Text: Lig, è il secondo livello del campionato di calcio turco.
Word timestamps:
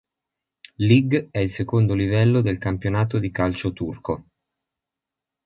Lig, 0.79 1.27
è 1.29 1.37
il 1.37 1.51
secondo 1.51 1.93
livello 1.93 2.41
del 2.41 2.57
campionato 2.57 3.19
di 3.19 3.29
calcio 3.29 3.71
turco. 3.71 4.23